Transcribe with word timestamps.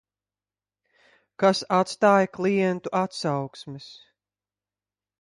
Kas 1.43 1.61
atstāj 1.81 2.25
klientu 2.39 2.95
atsauksmes? 3.05 3.95